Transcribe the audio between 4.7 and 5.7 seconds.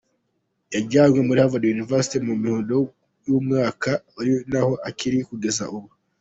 akiri kugeza